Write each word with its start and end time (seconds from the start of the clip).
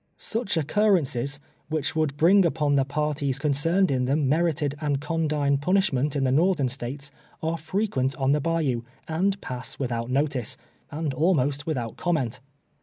Such 0.17 0.57
occurrences, 0.57 1.39
which 1.69 1.95
would 1.95 2.17
bring 2.17 2.43
upon 2.43 2.73
the 2.73 2.83
parties 2.83 3.37
concerned 3.37 3.91
in 3.91 4.05
them 4.05 4.27
merited 4.27 4.73
and 4.81 4.99
condign 4.99 5.59
pun 5.59 5.75
ishment 5.75 6.15
in 6.15 6.23
the 6.23 6.31
Northern 6.31 6.69
States, 6.69 7.11
are 7.43 7.55
frequent 7.55 8.15
on 8.15 8.31
the 8.31 8.41
bayou, 8.41 8.81
and 9.07 9.39
pass 9.41 9.77
without 9.77 10.09
notice, 10.09 10.57
and 10.89 11.13
almost 11.13 11.67
without 11.67 11.97
comment. 11.97 12.39